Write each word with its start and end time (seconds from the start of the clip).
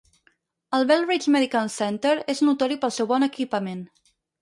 El 0.77 0.87
Belridge 0.91 1.27
Medical 1.35 1.71
Centre 1.75 2.17
és 2.37 2.43
notori 2.51 2.81
pel 2.87 2.97
seu 2.99 3.13
bon 3.15 3.31
equipament. 3.33 3.89